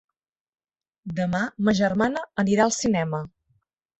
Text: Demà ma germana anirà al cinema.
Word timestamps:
Demà 1.19 1.41
ma 1.67 1.75
germana 1.81 2.23
anirà 2.45 2.65
al 2.67 2.73
cinema. 2.79 3.23